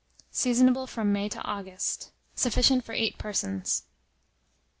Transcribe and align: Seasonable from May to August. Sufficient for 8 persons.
Seasonable 0.33 0.87
from 0.89 1.13
May 1.13 1.29
to 1.29 1.39
August. 1.43 2.09
Sufficient 2.33 2.83
for 2.83 2.93
8 2.93 3.19
persons. 3.19 3.83